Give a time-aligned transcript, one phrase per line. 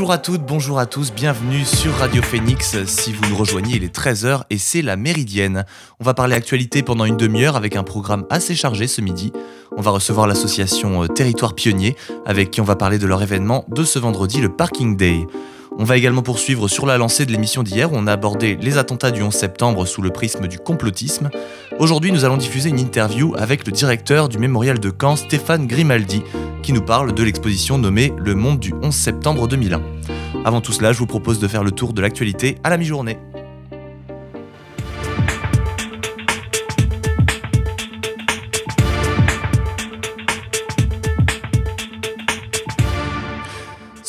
[0.00, 2.84] Bonjour à toutes, bonjour à tous, bienvenue sur Radio Phoenix.
[2.86, 5.66] Si vous nous rejoignez, il est 13h et c'est la Méridienne.
[6.00, 9.30] On va parler actualité pendant une demi-heure avec un programme assez chargé ce midi.
[9.76, 13.66] On va recevoir l'association euh, Territoire Pionnier avec qui on va parler de leur événement
[13.68, 15.26] de ce vendredi, le Parking Day.
[15.80, 18.76] On va également poursuivre sur la lancée de l'émission d'hier où on a abordé les
[18.76, 21.30] attentats du 11 septembre sous le prisme du complotisme.
[21.78, 26.22] Aujourd'hui, nous allons diffuser une interview avec le directeur du mémorial de Caen, Stéphane Grimaldi,
[26.62, 29.80] qui nous parle de l'exposition nommée Le monde du 11 septembre 2001.
[30.44, 33.16] Avant tout cela, je vous propose de faire le tour de l'actualité à la mi-journée.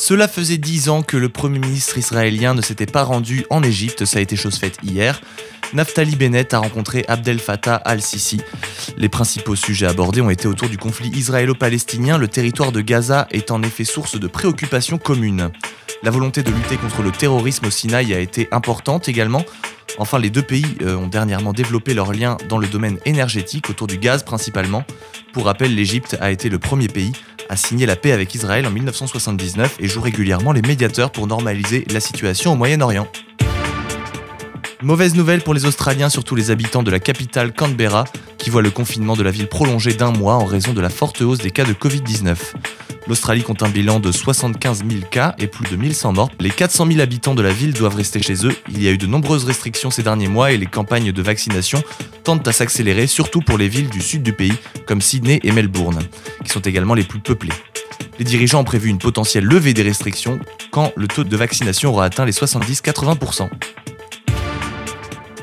[0.04, 4.04] Cela faisait dix ans que le Premier ministre israélien ne s'était pas rendu en Égypte,
[4.04, 5.20] ça a été chose faite hier.
[5.74, 8.40] Naftali Bennett a rencontré Abdel Fattah al-Sisi.
[8.96, 12.18] Les principaux sujets abordés ont été autour du conflit israélo-palestinien.
[12.18, 15.52] Le territoire de Gaza est en effet source de préoccupations communes.
[16.02, 19.44] La volonté de lutter contre le terrorisme au Sinaï a été importante également.
[19.98, 23.86] Enfin, les deux pays euh, ont dernièrement développé leurs liens dans le domaine énergétique, autour
[23.86, 24.82] du gaz principalement.
[25.32, 27.12] Pour rappel, l'Égypte a été le premier pays
[27.48, 31.84] à signer la paix avec Israël en 1979 et joue régulièrement les médiateurs pour normaliser
[31.90, 33.06] la situation au Moyen-Orient.
[34.82, 38.04] Mauvaise nouvelle pour les Australiens, surtout les habitants de la capitale Canberra,
[38.36, 41.20] qui voient le confinement de la ville prolongé d'un mois en raison de la forte
[41.20, 42.36] hausse des cas de Covid-19.
[43.08, 46.30] L'Australie compte un bilan de 75 000 cas et plus de 1100 morts.
[46.38, 48.54] Les 400 000 habitants de la ville doivent rester chez eux.
[48.68, 51.82] Il y a eu de nombreuses restrictions ces derniers mois et les campagnes de vaccination
[52.22, 54.54] tendent à s'accélérer, surtout pour les villes du sud du pays,
[54.86, 55.98] comme Sydney et Melbourne,
[56.44, 57.52] qui sont également les plus peuplées.
[58.18, 60.38] Les dirigeants ont prévu une potentielle levée des restrictions
[60.70, 63.48] quand le taux de vaccination aura atteint les 70-80%.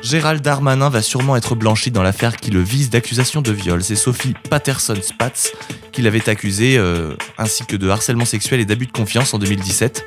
[0.02, 3.82] Gérald Darmanin va sûrement être blanchi dans l'affaire qui le vise d'accusation de viol.
[3.84, 5.52] C'est Sophie Patterson-Spatz
[5.92, 10.06] qui l'avait accusé, euh, ainsi que de harcèlement sexuel et d'abus de confiance en 2017.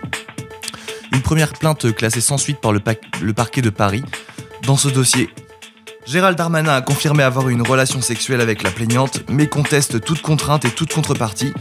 [1.14, 2.82] Une première plainte classée sans suite par le,
[3.22, 4.04] le parquet de Paris.
[4.64, 5.30] Dans ce dossier,
[6.08, 10.66] Gérald Darmanin a confirmé avoir une relation sexuelle avec la plaignante, mais conteste toute contrainte
[10.66, 11.54] et toute contrepartie.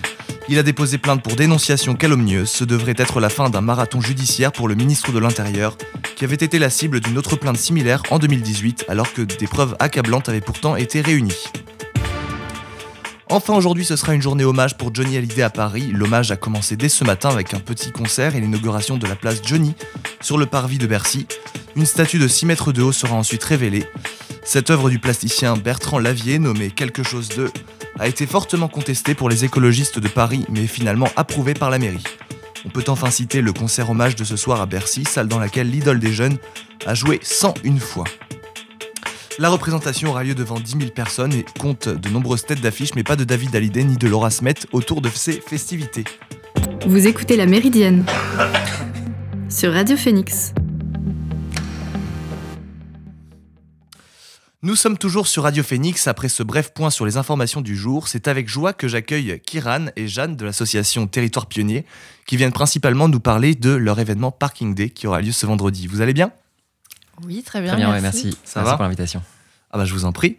[0.48, 2.50] Il a déposé plainte pour dénonciation calomnieuse.
[2.50, 5.76] Ce devrait être la fin d'un marathon judiciaire pour le ministre de l'Intérieur,
[6.16, 9.76] qui avait été la cible d'une autre plainte similaire en 2018, alors que des preuves
[9.78, 11.44] accablantes avaient pourtant été réunies.
[13.30, 15.90] Enfin aujourd'hui ce sera une journée hommage pour Johnny Hallyday à Paris.
[15.90, 19.40] L'hommage a commencé dès ce matin avec un petit concert et l'inauguration de la place
[19.42, 19.74] Johnny
[20.20, 21.26] sur le parvis de Bercy.
[21.74, 23.86] Une statue de 6 mètres de haut sera ensuite révélée.
[24.44, 27.50] Cette œuvre du plasticien Bertrand Lavier, nommée Quelque chose de,
[27.98, 32.02] a été fortement contestée pour les écologistes de Paris, mais finalement approuvée par la mairie.
[32.64, 35.70] On peut enfin citer le concert hommage de ce soir à Bercy, salle dans laquelle
[35.70, 36.38] l'idole des jeunes
[36.86, 38.04] a joué 101 fois.
[39.38, 43.02] La représentation aura lieu devant 10 000 personnes et compte de nombreuses têtes d'affiche, mais
[43.02, 46.04] pas de David Hallyday ni de Laura Smet autour de ces festivités.
[46.86, 48.04] Vous écoutez La Méridienne
[49.48, 50.52] sur Radio Phoenix.
[54.64, 58.06] Nous sommes toujours sur Radio Phoenix après ce bref point sur les informations du jour.
[58.06, 61.84] C'est avec joie que j'accueille Kiran et Jeanne de l'association Territoire Pionnier
[62.26, 65.88] qui viennent principalement nous parler de leur événement Parking Day qui aura lieu ce vendredi.
[65.88, 66.30] Vous allez bien?
[67.24, 67.72] Oui, très bien.
[67.72, 68.26] Très bien, merci.
[68.26, 68.38] merci.
[68.44, 68.76] Ça merci va?
[68.76, 69.22] pour l'invitation.
[69.72, 70.36] Ah bah je vous en prie.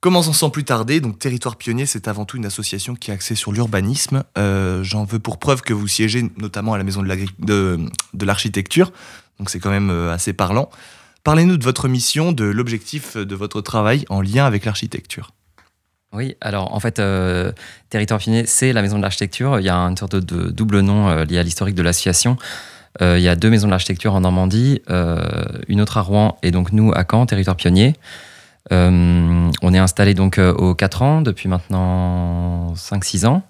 [0.00, 1.00] Commençons sans plus tarder.
[1.00, 4.24] Donc Territoire Pionnier, c'est avant tout une association qui est axée sur l'urbanisme.
[4.36, 7.80] Euh, J'en veux pour preuve que vous siégez notamment à la maison de l'agri- de
[8.12, 8.92] de l'architecture.
[9.38, 10.68] Donc c'est quand même euh, assez parlant.
[11.24, 15.30] Parlez-nous de votre mission, de l'objectif de votre travail en lien avec l'architecture.
[16.12, 17.50] Oui, alors en fait, euh,
[17.88, 19.58] Territoire Pionnier, c'est la maison de l'architecture.
[19.58, 22.36] Il y a une sorte de, double nom euh, lié à l'historique de l'association.
[23.00, 24.82] Euh, il y a deux maisons de l'architecture en Normandie,
[25.66, 27.94] une autre à Rouen et donc nous à Caen, Territoire Pionnier.
[28.70, 33.42] On est installé donc aux 4 ans, depuis maintenant 5-6 ans.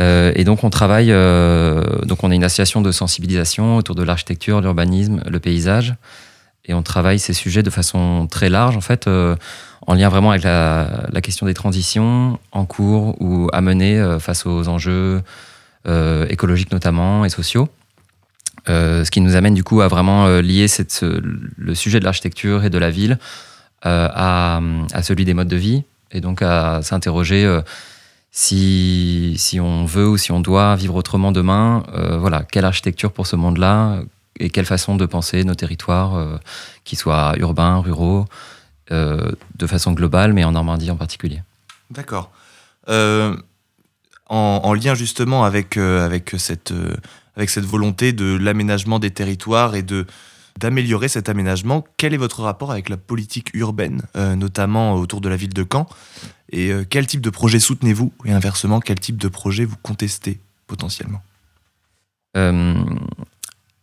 [0.00, 5.22] Et donc on travaille, donc on est une association de sensibilisation autour de l'architecture, l'urbanisme,
[5.26, 5.94] le paysage.
[6.68, 9.34] Et on travaille ces sujets de façon très large, en fait, euh,
[9.86, 14.44] en lien vraiment avec la, question des transitions en cours ou à mener euh, face
[14.44, 15.22] aux enjeux
[15.88, 17.68] euh, écologiques notamment et sociaux.
[18.66, 20.66] Ce qui nous amène du coup à vraiment lier
[21.56, 23.18] le sujet de l'architecture et de la ville
[23.80, 24.60] à,
[25.00, 27.60] celui des modes de vie et donc à s'interroger
[28.30, 31.82] si, si on veut ou si on doit vivre autrement demain,
[32.18, 34.02] voilà, quelle architecture pour ce monde-là
[34.38, 36.38] et quelle façon de penser nos territoires, euh,
[36.84, 38.26] qu'ils soient urbains, ruraux,
[38.90, 41.42] euh, de façon globale, mais en Normandie en particulier.
[41.90, 42.30] D'accord.
[42.88, 43.36] Euh,
[44.28, 46.72] en, en lien justement avec, avec, cette,
[47.36, 50.06] avec cette volonté de l'aménagement des territoires et de
[50.58, 55.28] d'améliorer cet aménagement, quel est votre rapport avec la politique urbaine, euh, notamment autour de
[55.28, 55.86] la ville de Caen?
[56.50, 58.12] Et euh, quel type de projet soutenez-vous?
[58.24, 61.22] Et inversement, quel type de projet vous contestez potentiellement?
[62.36, 62.74] Euh,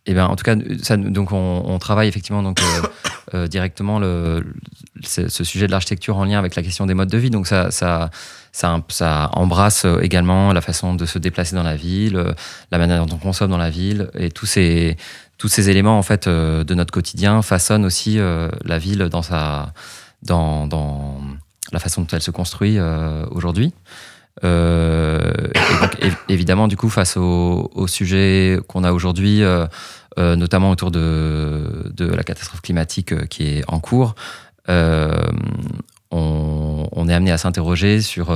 [0.05, 2.59] Eh bien, en tout cas, ça, donc on, travaille effectivement donc,
[3.49, 4.45] directement le,
[5.03, 7.31] ce sujet de l'architecture en lien avec la question des modes de vie.
[7.31, 8.11] Donc ça, ça,
[8.51, 12.23] ça, ça, embrasse également la façon de se déplacer dans la ville,
[12.71, 14.95] la manière dont on consomme dans la ville, et tous ces,
[15.39, 19.73] tous ces éléments en fait de notre quotidien façonnent aussi la ville dans sa,
[20.21, 21.19] dans, dans
[21.71, 22.77] la façon dont elle se construit
[23.31, 23.73] aujourd'hui.
[24.43, 25.31] Euh,
[26.27, 29.65] évidemment, du coup, face au, au sujet qu'on a aujourd'hui, euh,
[30.17, 34.15] euh, notamment autour de, la catastrophe climatique qui est en cours,
[34.67, 38.33] on, est amené à s'interroger sur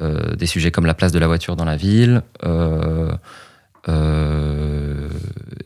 [0.00, 2.22] des sujets comme la place de la voiture dans la ville.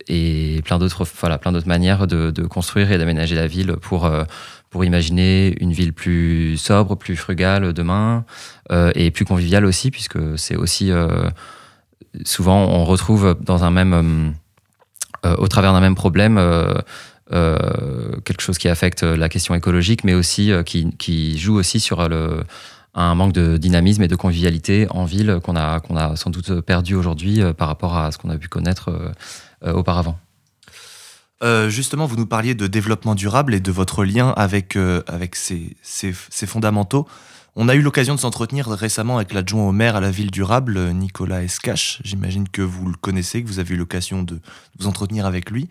[0.08, 4.10] et plein d'autres voilà, manières de, de construire et d'aménager la ville pour
[4.70, 8.24] pour imaginer une ville plus sobre, plus frugale demain
[8.70, 11.28] euh, et plus conviviale aussi, puisque c'est aussi euh,
[12.24, 14.34] souvent on retrouve dans un même,
[15.26, 16.40] euh, au travers d'un même problème,
[18.24, 22.00] quelque chose qui affecte la question écologique, mais aussi qui, joue aussi sur
[22.94, 26.60] un manque de dynamisme et de convivialité en ville qu'on a, qu'on a sans doute
[26.60, 29.12] perdu aujourd'hui par rapport à ce qu'on a pu connaître
[29.64, 30.18] auparavant.
[31.42, 35.36] Euh, justement, vous nous parliez de développement durable et de votre lien avec, euh, avec
[35.36, 36.12] ces, ces,
[36.46, 37.08] fondamentaux.
[37.56, 40.78] On a eu l'occasion de s'entretenir récemment avec l'adjoint au maire à la ville durable,
[40.92, 42.00] Nicolas Escache.
[42.04, 44.38] J'imagine que vous le connaissez, que vous avez eu l'occasion de
[44.78, 45.68] vous entretenir avec lui.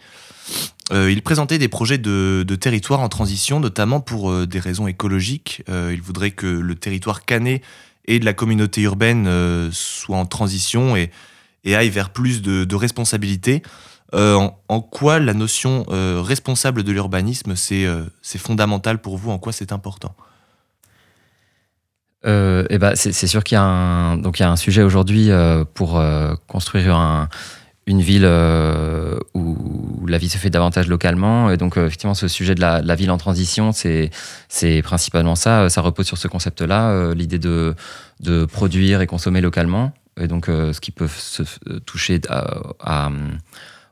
[0.91, 5.63] Euh, il présentait des projets de, de, territoire en transition, notamment pour des raisons écologiques.
[5.67, 7.63] il voudrait que le territoire canet
[8.05, 11.11] et de la communauté urbaine soit en transition et,
[11.63, 13.61] et aille vers plus de, de responsabilité.
[14.15, 19.31] Euh, en, quoi la notion euh, responsable de l'urbanisme, euh, c'est fondamental pour vous?
[19.31, 20.15] En quoi c'est important?
[22.25, 25.29] Eh ben, c'est sûr qu'il y, a un, y a un sujet aujourd'hui
[25.73, 26.03] pour
[26.47, 27.29] construire
[27.85, 28.25] une ville
[29.33, 31.49] où la vie se fait davantage localement.
[31.49, 35.69] Et donc, effectivement, ce sujet de la, ville en transition, c'est principalement ça.
[35.69, 37.73] Ça repose sur ce concept-là, l'idée de,
[38.19, 39.93] de, produire et consommer localement.
[40.19, 41.43] Et donc, ce qui peut se
[41.85, 43.09] toucher à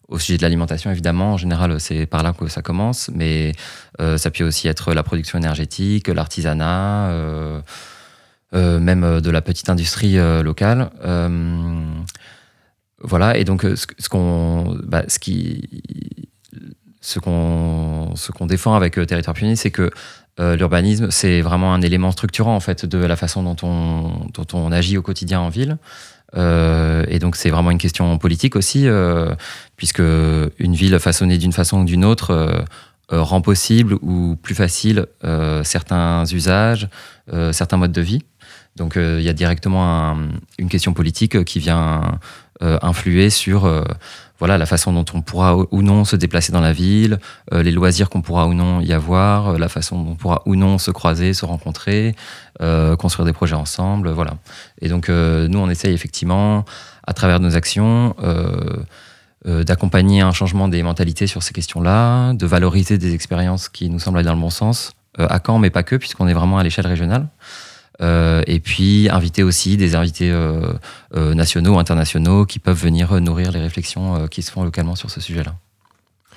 [0.10, 3.52] au sujet de l'alimentation, évidemment, en général, c'est par là que ça commence, mais
[4.00, 7.62] euh, ça peut aussi être la production énergétique, l'artisanat, euh,
[8.54, 10.90] euh, même de la petite industrie locale.
[13.04, 15.62] voilà, et donc ce, qu'on, bah, ce qui,
[17.02, 19.92] ce qu'on, ce qu'on défend avec Territoire Pionnier, c'est que
[20.40, 24.72] l'urbanisme, c'est vraiment un élément structurant en fait de la façon dont on, dont on
[24.72, 25.78] agit au quotidien en ville.
[26.36, 29.34] Euh, et donc c'est vraiment une question politique aussi, euh,
[29.76, 35.06] puisque une ville façonnée d'une façon ou d'une autre euh, rend possible ou plus facile
[35.64, 36.90] certains usages,
[37.54, 38.22] certains modes de vie.
[38.76, 40.18] Donc il y a directement
[40.60, 42.20] une question politique qui vient
[42.62, 43.68] influer sur
[44.40, 47.20] voilà la façon dont on pourra ou non se déplacer dans la ville,
[47.54, 50.42] euh, les loisirs qu'on pourra ou non y avoir, euh, la façon dont on pourra
[50.46, 52.16] ou non se croiser, se rencontrer,
[52.62, 54.36] euh, construire des projets ensemble, voilà.
[54.82, 56.66] Et donc nous on essaye effectivement
[57.06, 58.16] à travers nos actions
[59.46, 64.18] d'accompagner un changement des mentalités sur ces questions-là, de valoriser des expériences qui nous semblent
[64.18, 66.86] aller dans le bon sens à Caen, mais pas que, puisqu'on est vraiment à l'échelle
[66.86, 67.28] régionale.
[68.02, 70.74] Euh, et puis inviter aussi des invités euh,
[71.16, 75.22] euh, nationaux internationaux qui peuvent venir nourrir les réflexions qui se font localement sur ce
[75.22, 75.56] sujet-là.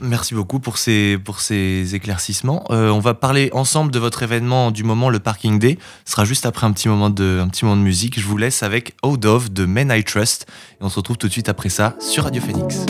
[0.02, 2.64] Merci beaucoup pour ces, pour ces éclaircissements.
[2.70, 5.76] on va parler ensemble de votre événement du moment, le Parking Day.
[6.06, 8.18] Ce sera juste après un petit moment de, un petit moment de musique.
[8.18, 10.46] Je vous laisse avec Out of de Men I Trust.
[10.80, 12.86] Et on se retrouve tout de suite après ça sur Radio Phoenix.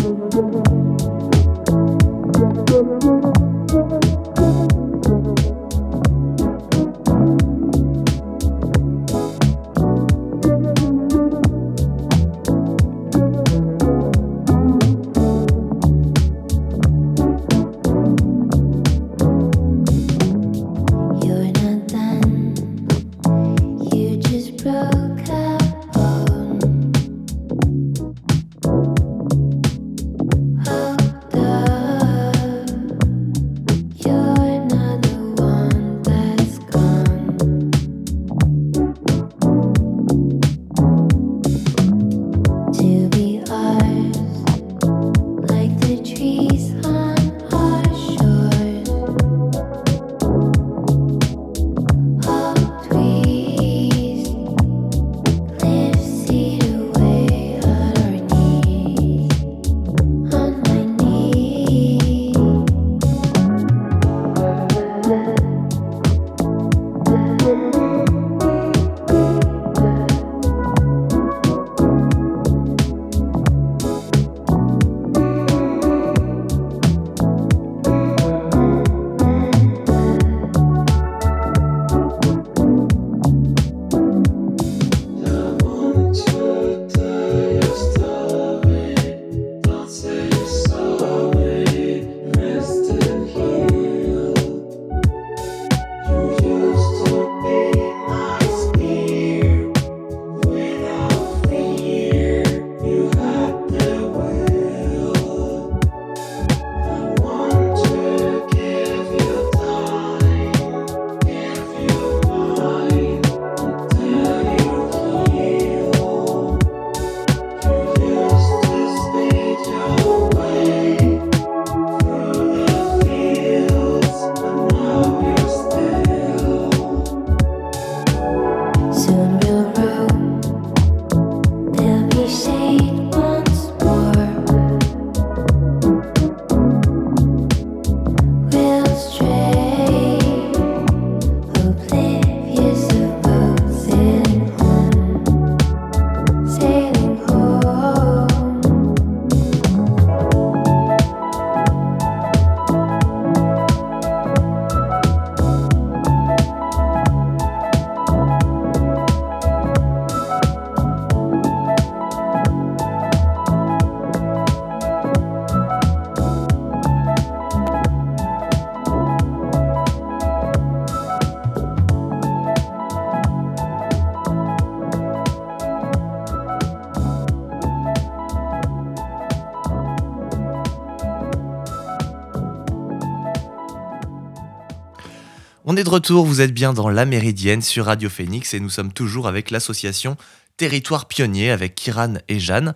[185.84, 189.26] De retour, vous êtes bien dans la Méridienne sur Radio Phoenix et nous sommes toujours
[189.26, 190.16] avec l'association
[190.56, 192.74] Territoire Pionnier avec Kiran et Jeanne.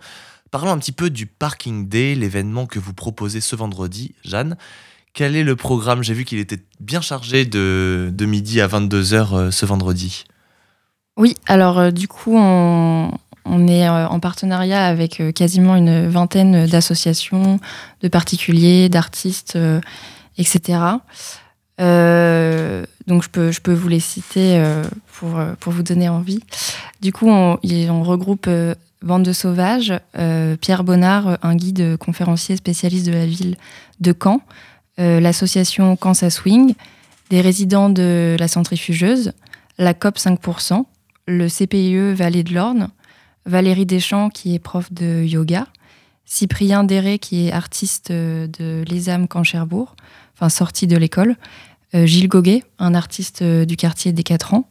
[0.49, 4.57] Parlons un petit peu du Parking Day, l'événement que vous proposez ce vendredi, Jeanne.
[5.13, 6.03] Quel est le programme?
[6.03, 10.23] J'ai vu qu'il était bien chargé de, midi à 22h euh, ce vendredi.
[11.17, 13.11] Oui, alors euh, du coup, on,
[13.67, 17.59] est euh, en partenariat avec quasiment une vingtaine d'associations,
[18.01, 19.57] de particuliers, d'artistes,
[20.37, 20.79] etc.
[21.81, 26.09] Euh, donc je peux, je peux vous les citer euh, pour, euh, pour vous donner
[26.09, 26.39] envie.
[27.01, 28.49] Du coup, on, on regroupe
[29.01, 29.93] Bande de Sauvages,
[30.61, 33.57] Pierre Bonnard, un guide conférencier spécialiste de la ville
[33.99, 34.41] de Caen,
[34.97, 36.73] l'association Kansas Swing,
[37.29, 39.33] des résidents de la centrifugeuse,
[39.77, 40.85] la COP 5%,
[41.27, 42.89] le CPIE Vallée de l'Orne,
[43.45, 45.67] Valérie Deschamps qui est prof de yoga,
[46.25, 49.95] Cyprien Déré qui est artiste de l'ESAM Caen-Cherbourg,
[50.35, 51.35] enfin sorti de l'école,
[51.95, 54.67] euh, Gilles Goguet, un artiste euh, du quartier des 4 ans,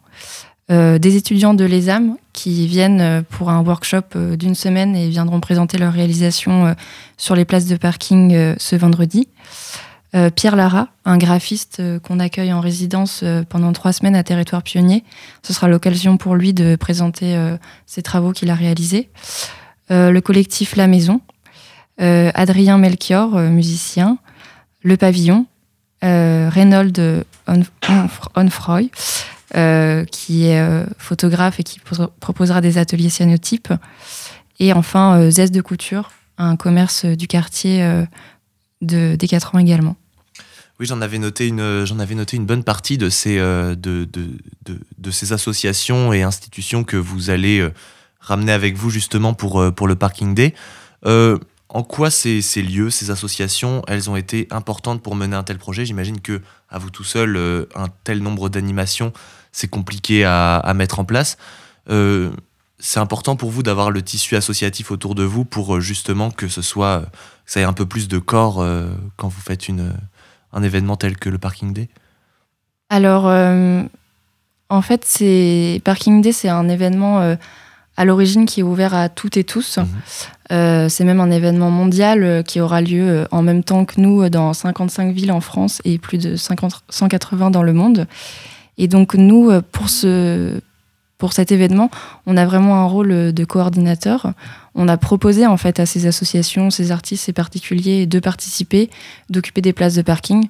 [0.70, 5.78] euh, des étudiants de l'ESAM qui viennent pour un workshop d'une semaine et viendront présenter
[5.78, 6.74] leur réalisation
[7.16, 9.28] sur les places de parking ce vendredi.
[10.34, 15.04] Pierre Lara, un graphiste qu'on accueille en résidence pendant trois semaines à Territoire Pionnier.
[15.44, 17.38] Ce sera l'occasion pour lui de présenter
[17.86, 19.10] ses travaux qu'il a réalisés.
[19.90, 21.20] le collectif La Maison,
[21.98, 24.18] Adrien Melchior, musicien,
[24.82, 25.46] Le Pavillon,
[26.04, 27.24] Reynold
[28.36, 28.90] Onfroy,
[29.56, 31.80] euh, qui est euh, photographe et qui
[32.20, 33.72] proposera des ateliers cyanotypes.
[34.58, 37.86] Et enfin, Zest de Couture, un commerce du quartier
[38.82, 39.96] de, des 4 ans également.
[40.80, 44.06] Oui, j'en avais noté une, avais noté une bonne partie de ces, de, de,
[44.64, 47.68] de, ces associations et institutions que vous allez
[48.20, 50.54] ramener avec vous justement pour, pour le Parking Day.
[51.74, 55.84] En quoi ces, lieux, ces associations, elles ont été importantes pour mener un tel projet?
[55.84, 56.40] J'imagine que
[56.70, 59.12] à vous tout seul, euh, un tel nombre d'animations,
[59.50, 61.36] c'est compliqué à, mettre en place.
[61.90, 62.30] Euh,
[62.78, 66.46] c'est important pour vous d'avoir le tissu associatif autour de vous pour euh, justement que
[66.46, 67.06] ce soit,
[67.44, 68.64] ça ait un peu plus de corps
[69.16, 69.94] quand vous faites une,
[70.52, 71.88] un événement tel que le Parking Day?
[72.88, 73.24] Alors,
[74.68, 77.36] en fait, c'est Parking Day, c'est un événement
[77.96, 79.78] à l'origine qui est ouvert à toutes et tous.
[79.78, 79.86] Mhm.
[80.52, 83.98] Euh, c'est même un événement mondial euh, qui aura lieu euh, en même temps que
[83.98, 88.06] nous dans 55 villes en France et plus de 180 dans le monde.
[88.76, 90.60] Et donc nous, pour, ce,
[91.16, 91.90] pour cet événement,
[92.26, 94.32] on a vraiment un rôle de coordinateur.
[94.74, 98.90] On a proposé en fait à ces associations, ces artistes, ces particuliers de participer,
[99.30, 100.48] d'occuper des places de parking.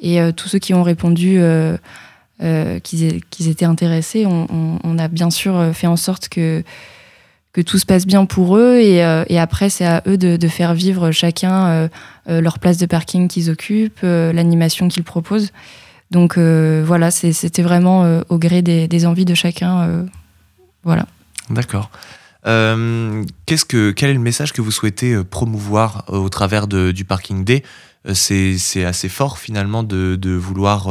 [0.00, 1.76] Et tous ceux qui ont répondu euh,
[2.38, 4.26] qu'ils étaient intéressés.
[4.26, 6.62] On, a bien sûr fait en sorte que,
[7.64, 11.10] tout se passe bien pour eux et, euh, après c'est à eux de, faire vivre
[11.10, 11.88] chacun
[12.28, 15.52] euh, leur place de parking qu'ils occupent, l'animation qu'ils proposent.
[16.10, 20.06] Donc voilà, c'était vraiment au gré des, envies de chacun.
[20.84, 21.06] voilà.
[21.48, 21.90] D'accord.
[22.44, 27.62] quel est le message que vous souhaitez promouvoir au travers du Parking Day?
[28.12, 30.90] C'est assez fort finalement de vouloir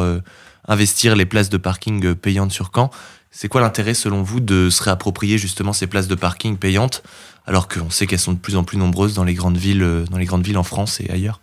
[0.67, 2.89] investir les places de parking payantes sur Caen.
[3.31, 7.03] C'est quoi l'intérêt selon vous de se réapproprier justement ces places de parking payantes
[7.45, 10.05] alors qu'on sait qu'elles sont de plus en plus nombreuses dans les grandes villes, euh,
[10.05, 11.41] dans les grandes villes en France et ailleurs?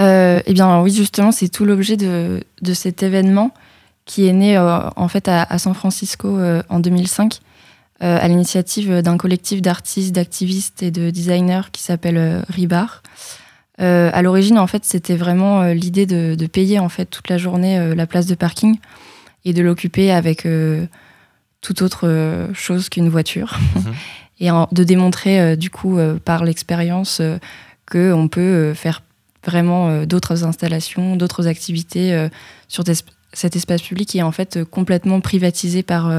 [0.00, 2.44] Euh, Eh bien oui, justement, c'est tout l'objet de,
[2.74, 3.52] cet événement
[4.04, 7.40] qui est né euh, en fait à, San Francisco en 2005
[8.00, 13.00] à l'initiative d'un collectif d'artistes, d'activistes et de designers qui s'appelle Ribar.
[13.82, 17.38] Euh, à l'origine, en fait, c'était vraiment euh, l'idée de, payer en fait toute la
[17.38, 18.78] journée euh, la place de parking
[19.44, 20.46] et de l'occuper avec
[21.62, 23.94] toute autre chose qu'une voiture mhm.
[24.40, 27.20] et de démontrer du coup par l'expérience
[27.90, 29.02] qu'on peut faire
[29.44, 32.28] vraiment d'autres installations, d'autres activités
[32.68, 32.84] sur
[33.32, 36.12] cet espace public qui est en fait complètement privatisé par,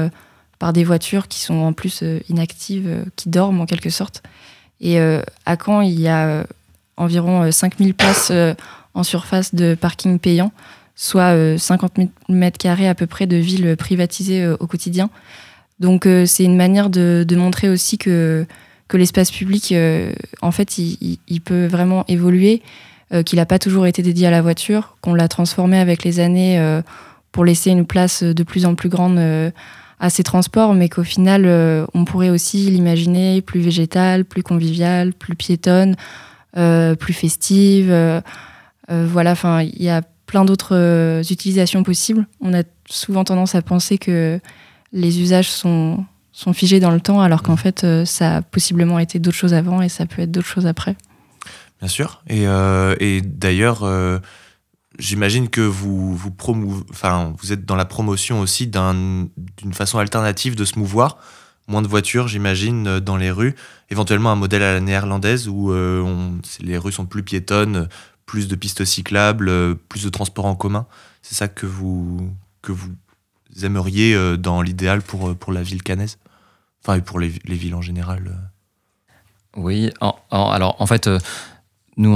[0.58, 4.22] par des voitures qui sont en plus inactives, qui dorment en quelque sorte.
[4.82, 6.44] Et à Caen, il y a
[6.96, 8.54] environ 5000 euh, places euh,
[8.94, 10.52] en surface de parking payant,
[10.94, 15.10] soit 50 000 mètres carrés à peu près de villes privatisées euh, au quotidien.
[15.80, 18.46] Donc c'est une manière de, montrer aussi que,
[18.92, 19.74] l'espace public,
[20.40, 22.62] en fait, il, peut vraiment évoluer,
[23.26, 26.80] qu'il n'a pas toujours été dédié à la voiture, qu'on l'a transformé avec les années
[27.32, 29.18] pour laisser une place de plus en plus grande
[29.98, 31.44] à ces transports, mais qu'au final,
[31.92, 37.90] on pourrait aussi l'imaginer plus végétal, plus convivial, plus piétonne, euh, plus festive.
[37.90, 38.20] Euh,
[38.90, 42.26] euh, voilà, enfin, il y a plein d'autres utilisations possibles.
[42.40, 44.40] On a souvent tendance à penser que
[44.92, 49.18] les usages sont, sont figés dans le temps, alors qu'en fait, ça a possiblement été
[49.18, 50.96] d'autres choses avant et ça peut être d'autres choses après.
[51.80, 52.22] Bien sûr.
[52.28, 52.44] Et,
[53.00, 53.84] et d'ailleurs,
[54.98, 56.32] j'imagine que vous, vous,
[56.90, 59.28] enfin, vous êtes dans la promotion aussi d'une
[59.72, 61.18] façon alternative de se mouvoir.
[61.66, 63.54] Moins de voitures, j'imagine, dans les rues.
[63.90, 65.72] Éventuellement un modèle à la néerlandaise où
[66.60, 67.88] les rues sont plus piétonnes,
[68.26, 70.86] plus de pistes cyclables, plus de transports en commun.
[71.22, 72.90] C'est ça que vous, que vous
[73.62, 76.18] aimeriez dans l'idéal pour, pour la ville cannaise?
[76.82, 78.30] Enfin, et pour les, les villes en général
[79.56, 79.90] Oui,
[80.30, 81.08] alors en fait,
[81.96, 82.14] nous,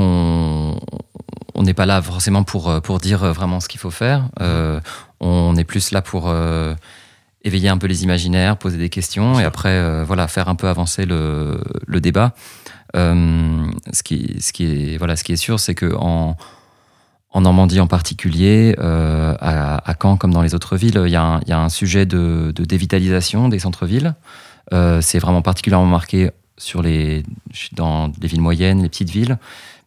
[1.58, 4.28] on n'est pas là forcément pour, euh, pour dire vraiment ce qu'il faut faire.
[4.40, 4.80] Euh,
[5.18, 6.74] on est plus là pour euh,
[7.48, 11.04] éveiller un peu les imaginaires, poser des questions et après, voilà, faire un peu avancer
[11.04, 12.34] le, le débat.
[12.94, 16.36] ce, qui, ce, qui est, voilà, ce qui est sûr, c'est que en,
[17.30, 21.40] en Normandie en particulier, à, à, Caen comme dans les autres villes, il y, a
[21.48, 24.14] un, sujet de, de dévitalisation des centres-villes.
[25.00, 27.22] c'est vraiment particulièrement marqué sur les,
[27.72, 29.38] dans les villes moyennes, les petites villes.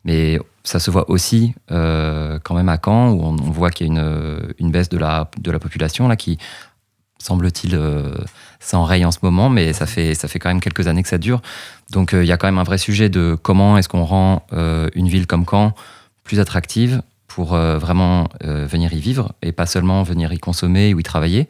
[0.04, 3.90] Mais ça se voit aussi euh, quand même à Caen, où on, voit qu'il y
[3.90, 6.40] a une, une, baisse de la, de la population là, qui,
[7.22, 8.14] semble-t-il, euh,
[8.60, 11.18] s'enraye en ce moment, mais ça fait, ça fait quand même quelques années que ça
[11.18, 11.42] dure.
[11.90, 14.46] Donc euh, il y a quand même un vrai sujet de comment est-ce qu'on rend
[14.52, 15.74] une ville comme Caen
[16.24, 21.04] plus attractive pour vraiment venir y vivre et pas seulement venir y consommer ou y
[21.04, 21.48] travailler.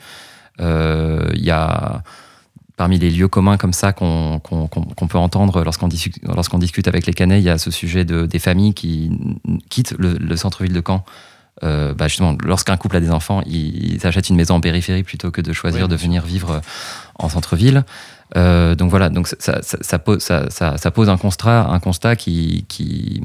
[0.59, 2.03] Il y a
[2.81, 7.43] parmi les lieux communs comme ça qu'on peut entendre lorsqu'on discute, avec les Canets, il
[7.43, 9.11] y a ce sujet de, des familles qui
[9.69, 11.05] quittent le, centre-ville de Caen.
[11.63, 15.31] Euh, bah justement, lorsqu'un couple a des enfants, ils, achètent une maison en périphérie plutôt
[15.31, 16.61] que de choisir de venir vivre
[17.15, 17.83] en centre-ville.
[18.35, 23.21] Euh, donc voilà, donc ça, ça, pose, ça, pose un constat, un constat qui, qui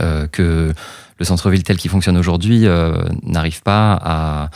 [0.00, 0.72] euh, que
[1.18, 2.66] le centre-ville tel qu'il fonctionne aujourd'hui
[3.24, 4.50] n'arrive pas à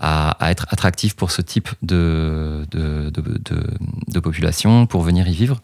[0.00, 5.60] à, être attractif pour ce type de, de, de, population, pour venir y vivre.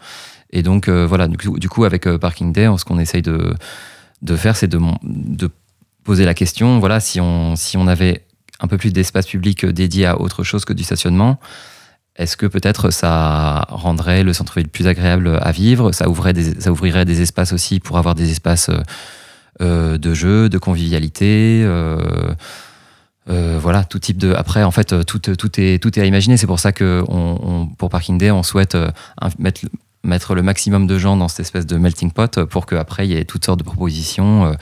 [0.50, 3.22] Et donc, euh, voilà, du coup, du coup, avec euh, Parking Day, ce qu'on essaye
[3.22, 3.54] de,
[4.22, 4.78] de faire, c'est de
[6.06, 8.24] poser la question, voilà, si on, si on avait
[8.60, 11.38] un peu plus d'espace public dédié à autre chose que du stationnement,
[12.16, 16.72] est-ce que peut-être ça rendrait le centre-ville plus agréable à vivre ça, ouvrait des, ça
[16.72, 18.70] ouvrirait des espaces aussi pour avoir des espaces
[19.60, 21.62] euh, de jeu, de convivialité
[23.28, 24.32] euh, voilà, tout type de.
[24.34, 26.36] Après, en fait, tout, tout, est, tout est à imaginer.
[26.36, 28.90] C'est pour ça que on, pour Parking Day, on souhaite euh,
[29.38, 29.62] mettre,
[30.04, 33.16] mettre le maximum de gens dans cette espèce de melting pot pour qu'après, il y
[33.16, 34.52] ait toutes sortes de propositions euh,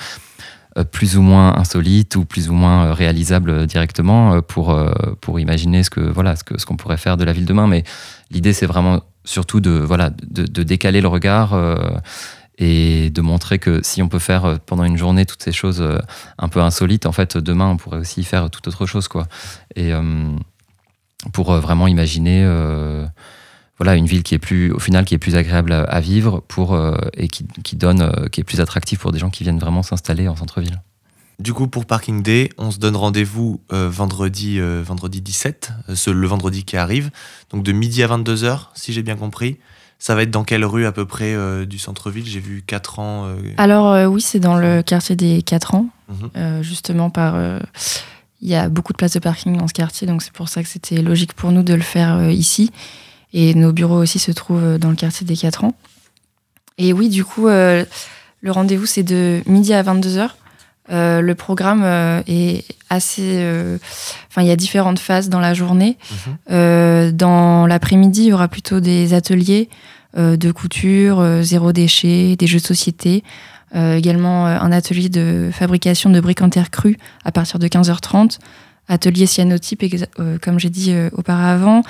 [0.91, 4.77] plus ou moins insolites ou plus ou moins réalisables directement pour,
[5.21, 7.67] pour imaginer ce que voilà ce que ce qu'on pourrait faire de la ville demain.
[7.67, 7.85] Mais
[8.31, 11.55] l'idée, c'est vraiment surtout de voilà de, décaler le regard
[12.59, 15.81] et de montrer que si on peut faire euh, pendant une journée toutes ces choses
[15.81, 15.99] euh,
[16.39, 19.27] un peu insolites, en fait, demain, on pourrait aussi faire toute autre chose, quoi.
[19.75, 20.31] Et euh,
[21.33, 22.45] pour vraiment imaginer,
[23.79, 26.81] voilà, une ville qui est plus, au final, qui est plus agréable à, vivre pour
[27.15, 30.29] et qui, qui donne, qui est plus attractive pour des gens qui viennent vraiment s'installer
[30.29, 30.81] en centre-ville.
[31.41, 35.73] Du coup, pour Parking Day, on se donne rendez-vous vendredi, vendredi 17,
[36.07, 37.11] le vendredi qui arrive,
[37.51, 39.59] donc de midi à 22h, si j'ai bien compris.
[39.99, 42.27] Ça va être dans quelle rue à peu près euh, du centre-ville?
[42.27, 43.25] J'ai vu 4 ans.
[43.27, 46.63] Euh, Alors euh, oui, c'est dans le quartier des 4 ans, mhm.
[46.63, 47.37] justement par...
[48.43, 50.63] Il y a beaucoup de places de parking dans ce quartier, donc c'est pour ça
[50.63, 52.71] que c'était logique pour nous de le faire ici.
[53.35, 55.75] Et nos bureaux aussi se trouvent dans le quartier des 4 ans.
[56.79, 57.87] Et oui, du coup, le
[58.47, 60.31] rendez-vous, c'est de midi à 22h.
[60.88, 61.83] le programme
[62.29, 63.44] est assez.
[64.31, 65.99] Enfin, il y a différentes phases dans la journée.
[66.49, 67.11] Mhm.
[67.12, 69.68] dans l'après-midi, il y aura plutôt des ateliers
[70.16, 73.25] euh, de couture, euh, zéro déchet, des jeux de société.
[73.75, 78.38] Euh, également un atelier de fabrication de briques en terre crue à partir de 15h30.
[78.87, 79.83] Atelier cyanotype,
[80.40, 81.83] comme j'ai dit auparavant.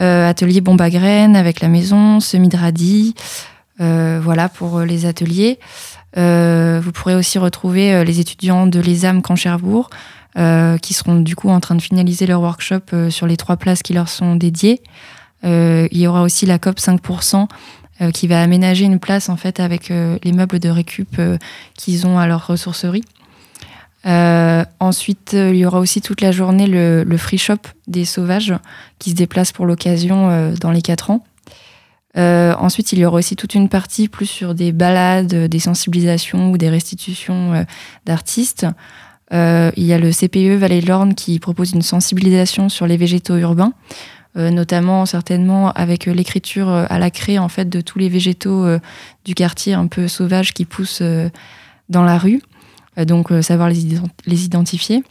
[0.00, 3.14] Atelier bombe avec la maison, semi de radis.
[3.78, 5.58] voilà pour les ateliers.
[6.16, 9.90] vous pourrez aussi retrouver les étudiants de l'ESAM Camp Cherbourg
[10.34, 13.92] qui seront du coup en train de finaliser leur workshop sur les trois places qui
[13.92, 14.80] leur sont dédiées.
[15.44, 17.48] Euh, il y aura aussi la COP 5%
[18.00, 21.20] euh, qui va aménager une place en fait avec euh, les meubles de récup
[21.76, 23.04] qu'ils ont à leur ressourcerie.
[24.04, 28.54] Ensuite, il y aura aussi toute la journée le, free shop des sauvages
[28.98, 31.24] qui se déplacent pour l'occasion dans les 4 ans.
[32.16, 36.58] ensuite, il y aura aussi toute une partie plus sur des balades, des sensibilisations ou
[36.58, 37.66] des restitutions
[38.06, 38.66] d'artistes.
[39.32, 43.36] il y a le CPE Vallée de l'Orne qui propose une sensibilisation sur les végétaux
[43.36, 43.74] urbains.
[44.36, 48.08] Euh, notamment certainement avec euh, l'écriture euh, à la craie en fait de tous les
[48.08, 48.64] végétaux
[49.24, 51.02] du quartier un peu sauvages qui poussent
[51.88, 52.40] dans la rue.
[52.96, 55.02] Donc savoir les, les identifier.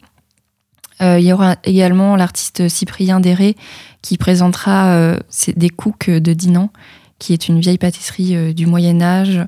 [1.02, 3.56] il y aura également l'artiste Cyprien Déré
[4.02, 5.16] qui présentera
[5.56, 6.72] des cooks de Dinan,
[7.20, 9.40] qui est une vieille pâtisserie du Moyen Âge.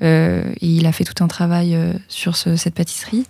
[0.00, 3.26] et il a fait tout un travail sur cette pâtisserie.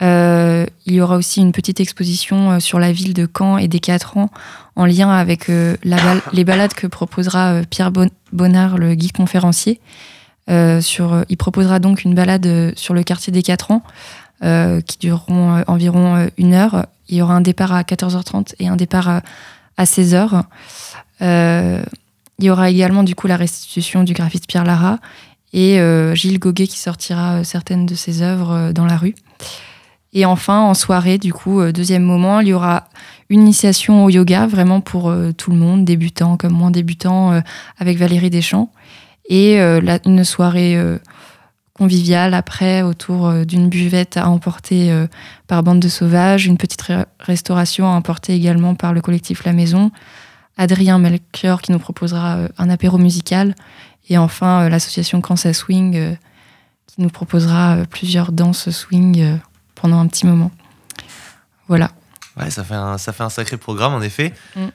[0.00, 4.16] il y aura aussi une petite exposition sur la ville de Caen et des quatre
[4.16, 4.30] ans
[4.74, 7.92] en lien avec les balades que proposera Pierre
[8.32, 9.80] Bonnard, le guide conférencier.
[10.48, 13.82] Sur, il proposera donc une balade sur le quartier des quatre ans
[14.40, 16.86] qui dureront environ une heure.
[17.08, 19.22] Il y aura un départ à 14h30 et un départ
[19.76, 20.42] à 16h.
[21.20, 24.98] il y aura également du coup la restitution du graphiste Pierre Lara
[25.56, 29.14] et euh, Gilles Goguet qui sortira euh, certaines de ses œuvres euh, dans la rue.
[30.12, 32.88] Et enfin, en soirée, du coup, deuxième moment, il y aura
[33.28, 37.38] une initiation au yoga, vraiment pour tout le monde, débutants comme moins débutants,
[37.78, 38.70] avec Valérie Deschamps.
[39.28, 40.78] Et une soirée
[41.72, 45.06] conviviale après, autour d'une buvette à emporter
[45.46, 46.84] par Bande de Sauvages, une petite
[47.18, 49.90] restauration à emporter également par le collectif La Maison,
[50.56, 53.54] Adrien Melchior qui nous proposera un apéro musical,
[54.08, 56.14] et enfin, euh, l'association Kansas Swing euh,
[56.86, 59.38] qui nous proposera euh, plusieurs danses swing
[59.74, 60.50] pendant un petit moment.
[61.68, 61.90] Voilà.
[62.36, 64.32] Ouais, ça fait un, ça fait un sacré programme en effet.
[64.54, 64.66] Mm.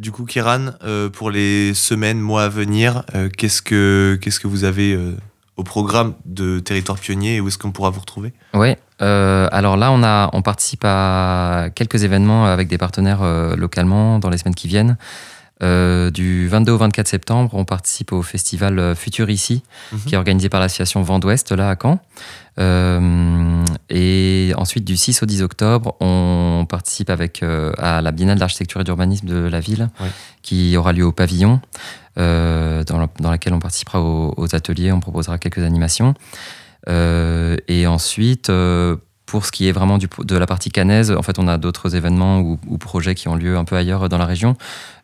[0.00, 0.70] Du coup, Kiran,
[1.12, 3.04] pour les semaines, mois à venir,
[3.36, 4.98] qu'est-ce que qu'est-ce que vous avez
[5.56, 8.32] au programme de Territoire Pionnier et où est-ce qu'on pourra vous retrouver?
[8.54, 13.22] Oui, alors là, on, a, on participe à quelques événements avec des partenaires
[13.56, 14.96] localement dans les semaines qui viennent.
[15.62, 20.00] Euh, du 22 au 24 septembre, on participe au festival euh, Futur Ici, mhm.
[20.06, 22.00] qui est organisé par l'association Vent d'Ouest, là à Caen.
[22.58, 28.80] Euh, et ensuite, du 6 au 10 octobre, on participe avec, à la Biennale d'architecture
[28.80, 29.88] et d'urbanisme de la ville,
[30.42, 31.60] qui aura lieu au pavillon,
[32.16, 36.14] dans, laquelle on participera aux, aux, ateliers, on proposera quelques animations.
[36.88, 38.50] et ensuite,
[39.30, 42.40] pour ce qui est vraiment de la partie canaise, en fait, on a d'autres événements
[42.40, 44.56] ou, projets qui ont lieu un peu ailleurs dans la région.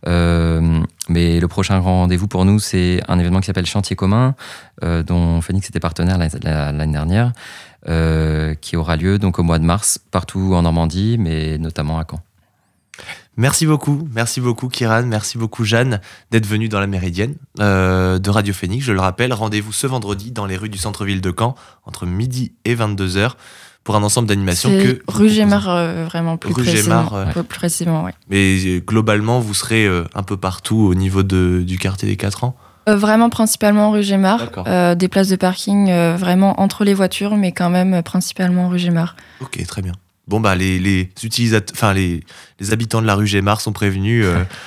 [0.09, 4.35] Euh, mais le prochain rendez-vous pour nous, c'est un événement qui s'appelle Chantier commun,
[4.83, 7.35] euh, dont Phoenix était partenaire l'année dernière,
[7.89, 12.05] euh, qui aura lieu donc au mois de mars partout en Normandie, mais notamment à
[12.11, 12.21] Caen.
[13.37, 16.01] Merci beaucoup, merci beaucoup Kiran, merci beaucoup Jeanne
[16.33, 18.85] d'être venue dans la Méridienne de Radio Phoenix.
[18.85, 22.55] Je le rappelle, rendez-vous ce vendredi dans les rues du centre-ville de Caen entre midi
[22.65, 23.35] et 22h
[23.87, 25.01] pour un ensemble d'animations que.
[25.07, 27.25] Rue Gémard, euh, vraiment plus précisément.
[27.31, 28.11] plus précisément oui.
[28.29, 32.17] Mais euh, globalement, vous serez euh, un peu partout au niveau de, du quartier des
[32.17, 32.57] 4 ans
[32.89, 34.51] Vraiment principalement rue Gémard.
[34.97, 39.17] des places de parking vraiment entre les voitures, mais quand même principalement rue Gémard.
[39.41, 39.93] Ok, très bien.
[40.29, 42.25] Bon, bah, les, les utilisateurs, enfin, les,
[42.61, 44.25] les, habitants de la rue Gémard sont prévenus.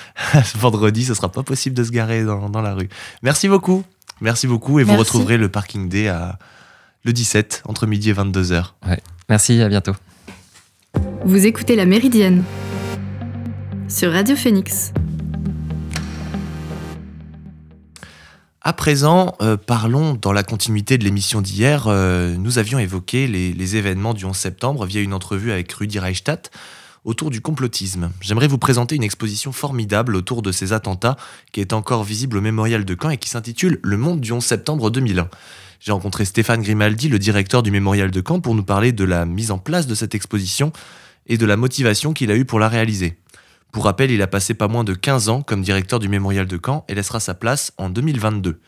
[0.55, 2.89] vendredi, ce sera pas possible de se garer dans, dans la rue.
[3.21, 3.83] Merci beaucoup.
[4.19, 4.79] Merci beaucoup.
[4.79, 6.39] Et vous retrouverez le parking day à
[7.03, 8.71] le 17, entre midi et 22h.
[8.87, 8.99] Ouais.
[9.29, 9.93] Merci, à bientôt.
[11.23, 12.43] Vous écoutez La Méridienne
[13.87, 14.91] sur Radio Phoenix.
[18.61, 21.85] À présent, euh, parlons dans la continuité de l'émission d'hier.
[21.87, 25.97] Euh, nous avions évoqué les, les, événements du 11 septembre via une entrevue avec Rudi
[25.97, 26.51] Reichstadt
[27.05, 28.11] autour du complotisme.
[28.21, 31.15] J'aimerais vous présenter une exposition formidable autour de ces attentats
[31.51, 34.43] qui est encore visible au mémorial de Caen et qui s'intitule Le monde du 11
[34.43, 35.29] septembre 2001.
[35.79, 39.25] J'ai rencontré Stéphane Grimaldi, le directeur du mémorial de Caen, pour nous parler de la
[39.25, 40.73] mise en place de cette exposition
[41.25, 43.17] et de la motivation qu'il a eue pour la réaliser.
[43.71, 46.59] Pour rappel, il a passé pas moins de 15 ans comme directeur du mémorial de
[46.63, 48.59] Caen et laissera sa place en 2022.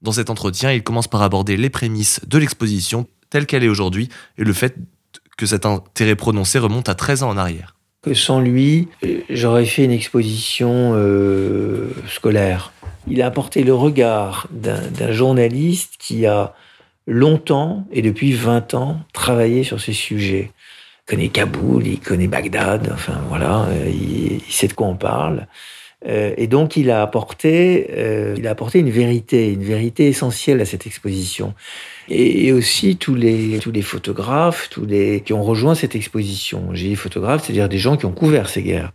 [0.00, 4.08] Dans cet entretien, il commence par aborder les prémices de l'exposition telle qu'elle est aujourd'hui
[4.38, 4.76] et le fait
[5.36, 7.76] que cet intérêt prononcé remonte à 13 ans en arrière.
[8.02, 8.88] Que sans lui,
[9.28, 12.72] j'aurais fait une exposition euh, scolaire
[13.08, 16.54] il a apporté le regard d'un journaliste qui a
[17.06, 20.50] longtemps et depuis 20 ans travaillé sur ces sujets.
[21.06, 25.46] Il connaît Kaboul, il connaît Bagdad, enfin voilà, euh, il, sait de quoi on parle.
[26.06, 30.60] Euh, et donc il a apporté, euh, il a apporté une vérité, une vérité essentielle
[30.60, 31.54] à cette exposition.
[32.08, 36.70] Et, aussi tous les tous les photographes, tous les qui ont rejoint cette exposition.
[36.72, 38.92] J'ai dit photographes, c'est-à-dire des gens qui ont couvert ces guerres.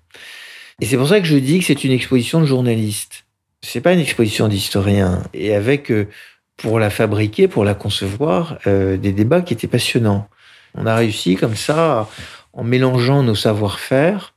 [0.82, 3.26] Et c'est pour ça que je dis que c'est une exposition de journalistes.
[3.63, 5.21] C'est pas une exposition d'historiens.
[5.34, 6.08] Et avec, euh,
[6.58, 10.28] pour la fabriquer, pour la concevoir, euh, des débats qui étaient passionnants.
[10.76, 12.10] On a réussi comme ça,
[12.54, 14.34] en mélangeant nos savoir-faire,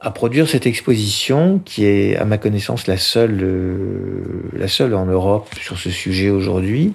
[0.00, 5.06] à produire cette exposition qui est, à ma connaissance, la seule, euh, la seule en
[5.06, 6.92] Europe sur ce sujet aujourd'hui.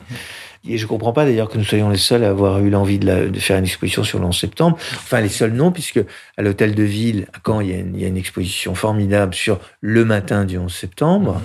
[0.67, 2.99] Et je ne comprends pas d'ailleurs que nous soyons les seuls à avoir eu l'envie
[2.99, 4.77] de, faire une exposition sur le 11 septembre.
[4.95, 6.03] Enfin, les seuls non, puisque
[6.37, 8.75] à l'hôtel de ville, à Caen, il y, a une, il y, a une, exposition
[8.75, 11.41] formidable sur le matin du 11 septembre.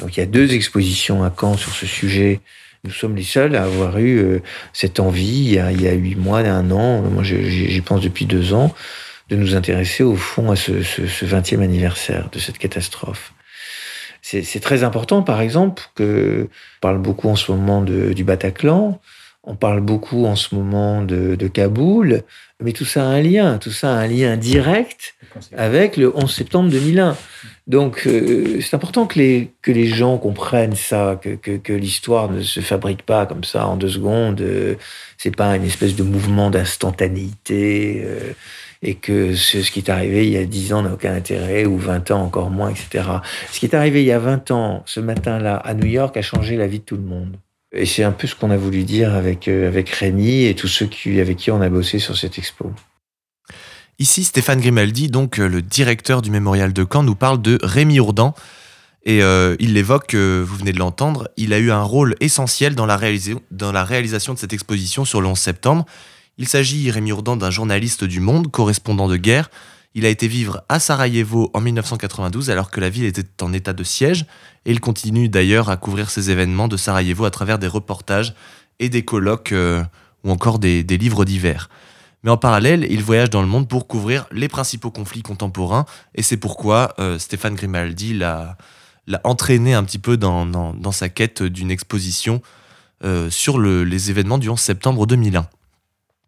[0.00, 2.40] Donc il y a deux expositions à Caen sur ce sujet.
[2.82, 5.88] Nous sommes les seuls à avoir eu euh, cette envie, il y, a, il y
[5.88, 8.74] a huit mois, un an, moi j'y pense depuis deux ans,
[9.28, 13.32] de nous intéresser au fond à ce, ce, ce 20e anniversaire de cette catastrophe.
[14.28, 18.98] C'est très important, par exemple, que on parle beaucoup en ce moment de, du Bataclan.
[19.44, 22.24] On parle beaucoup en ce moment de, Kaboul,
[22.60, 25.14] mais tout ça a un lien, tout ça a un lien direct
[25.56, 27.16] avec le 11 septembre 2001.
[27.68, 32.42] Donc euh, c'est important que les, que les gens comprennent ça, que, que, l'histoire ne
[32.42, 34.40] se fabrique pas comme ça en deux secondes.
[34.40, 34.74] Euh,
[35.18, 38.02] c'est pas une espèce de mouvement d'instantanéité.
[38.04, 38.32] Euh,
[38.82, 41.78] et que ce, qui est arrivé il y a 10 ans n'a aucun intérêt, ou
[41.78, 43.04] 20 ans encore moins, etc.
[43.50, 46.22] Ce qui est arrivé il y a 20 ans, ce matin-là, à New York, a
[46.22, 47.36] changé la vie de tout le monde.
[47.72, 50.68] Et c'est un peu ce qu'on a voulu dire avec, euh, avec Rémi et tous
[50.68, 52.72] ceux qui, avec qui on a bossé sur cette expo.
[53.98, 57.98] Ici, Stéphane Grimaldi, donc euh, le directeur du mémorial de Caen, nous parle de Rémi
[57.98, 58.34] Ourdan.
[59.04, 62.86] Et euh, il l'évoque, vous venez de l'entendre, il a eu un rôle essentiel dans
[62.86, 62.98] la,
[63.52, 65.86] dans la réalisation de cette exposition sur le 11 septembre.
[66.38, 69.48] Il s'agit, Rémi Ourdan, d'un journaliste du Monde, correspondant de guerre.
[69.94, 73.72] Il a été vivre à Sarajevo en 1992 alors que la ville était en état
[73.72, 74.26] de siège
[74.66, 78.34] et il continue d'ailleurs à couvrir ces événements de Sarajevo à travers des reportages
[78.78, 79.82] et des colloques euh,
[80.24, 81.70] ou encore des, livres divers.
[82.22, 86.22] Mais en parallèle, il voyage dans le monde pour couvrir les principaux conflits contemporains et
[86.22, 88.58] c'est pourquoi euh, Stéphane Grimaldi l'a,
[89.24, 92.42] entraîné un petit peu dans, sa quête d'une exposition
[93.04, 95.48] euh, sur les événements du 11 septembre 2001.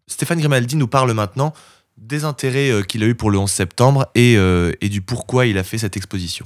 [0.09, 1.53] Stéphane Grimaldi nous parle maintenant
[1.97, 5.57] des intérêts euh, qu'il a eu pour le 11 septembre euh, et, du pourquoi il
[5.57, 6.45] a fait cette exposition.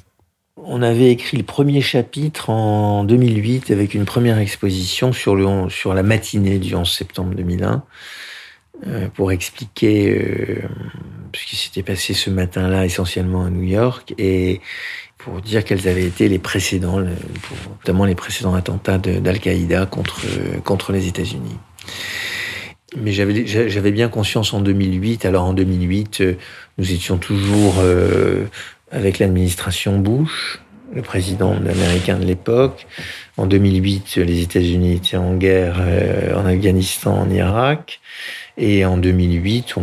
[0.57, 5.93] On avait écrit le premier chapitre en 2008 avec une première exposition sur, le, sur
[5.93, 7.83] la matinée du 11 septembre 2001
[8.87, 10.61] euh, pour expliquer
[11.35, 14.61] ce qui s'était passé ce matin-là essentiellement à New York et
[15.17, 20.21] pour dire quels avaient été les précédents, notamment les précédents attentats d'Al-Qaïda contre,
[20.63, 21.57] contre les États-Unis.
[22.97, 25.25] Mais j'avais bien conscience en 2008.
[25.25, 26.33] Alors en 2008, euh,
[26.77, 28.45] nous étions toujours euh,
[28.91, 30.59] avec l'administration Bush,
[30.93, 32.85] le président américain de l'époque.
[33.37, 37.99] En 2008, les États-Unis étaient en guerre euh, en Afghanistan, en Irak.
[38.57, 39.81] Et en 2008, on,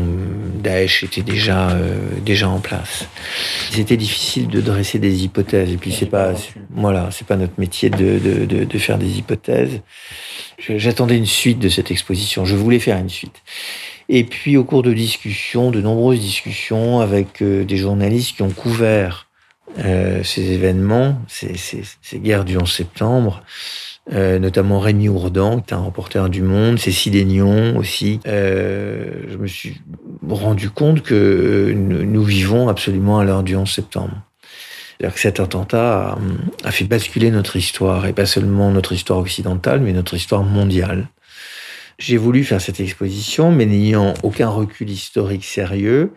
[0.63, 1.77] Daesh était déjà
[2.25, 3.09] déjà en place.
[3.71, 5.73] C'était difficile de dresser des hypothèses.
[5.73, 6.35] Et puis c'est pas
[6.71, 9.81] voilà, c'est pas notre métier de, de, de, de faire des hypothèses.
[10.59, 12.45] J'attendais une suite de cette exposition.
[12.45, 13.43] Je voulais faire une suite.
[14.13, 18.51] Et puis, au cours de discussions, de nombreuses discussions avec euh, des journalistes qui ont
[18.51, 19.29] couvert
[19.79, 23.45] euh, ces événements, ces, ces, ces, guerres du 11 septembre,
[24.13, 28.21] euh, notamment Rémi Ourdan, qui est un reporter du Monde, Cécile Aignon aussi.
[28.27, 29.81] Euh, je me suis
[30.29, 34.23] rendu compte que nous vivons absolument à l'heure du 11 septembre
[35.01, 36.19] cest que cet attentat
[36.63, 41.09] a, fait basculer notre histoire, et pas seulement notre histoire occidentale, mais notre histoire mondiale.
[41.99, 46.13] J'ai voulu faire cette exposition, mais n'ayant aucun recul historique sérieux,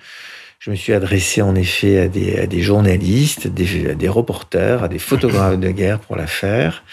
[0.63, 4.97] je me suis adressé en effet à des, journalistes, des, à des reporters, à des
[4.97, 6.85] photographes de guerre pour la faire.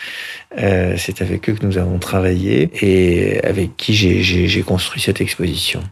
[0.59, 5.85] Euh, c'est avec eux que nous avons travaillé et avec qui j'ai construit cette exposition.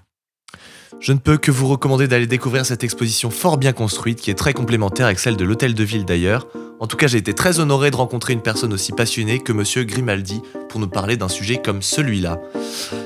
[1.00, 4.34] Je ne peux que vous recommander d'aller découvrir cette exposition fort bien construite qui est
[4.34, 6.46] très complémentaire avec celle de l'Hôtel de Ville d'ailleurs.
[6.80, 9.84] En tout cas, j'ai été très honoré de rencontrer une personne aussi passionnée que monsieur
[9.84, 12.40] Grimaldi pour nous parler d'un sujet comme celui-là.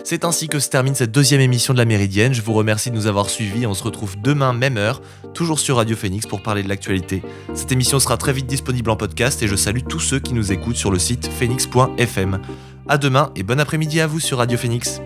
[0.04, 2.34] C'est ainsi que se termine cette deuxième émission de la Méridienne.
[2.34, 3.66] Je vous remercie de nous avoir suivis.
[3.66, 5.00] On se retrouve demain même heure,
[5.32, 7.22] toujours sur Radio Phoenix pour parler de l'actualité.
[7.54, 10.52] Cette émission sera très vite disponible en podcast et je salue tous ceux qui nous
[10.52, 12.40] écoutent sur le site phoenix.fm.
[12.88, 15.00] À demain et bon après-midi à vous sur Radio Phoenix.